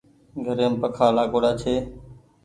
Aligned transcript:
گھريم 0.45 0.73
پکآ 0.81 1.07
لآگوڙآ 1.15 1.51
ڇي۔ 1.61 1.75